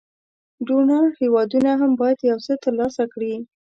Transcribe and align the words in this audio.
ډونر 0.67 1.03
هېوادونه 1.19 1.71
هم 1.81 1.91
باید 2.01 2.19
یو 2.29 2.39
څه 2.45 2.53
تر 2.63 2.73
لاسه 2.79 3.03
کړي. 3.13 3.33